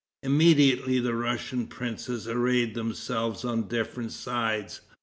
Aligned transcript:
Immediately 0.23 0.99
the 0.99 1.13
Russian 1.13 1.67
princes 1.67 2.27
arrayed 2.27 2.73
themselves 2.73 3.45
on 3.45 3.67
different 3.67 4.11
sides. 4.13 4.81